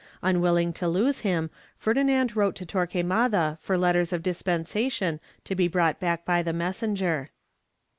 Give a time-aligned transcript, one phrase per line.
[0.23, 5.67] Unwilling to lose him, Ferdinand wrote to Tor quemada for letters of dispensation to be
[5.67, 7.29] brought back by the messenger.'